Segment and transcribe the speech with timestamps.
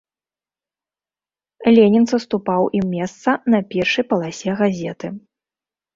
[1.75, 5.07] Ленін саступаў ім месца на першай паласе газеты.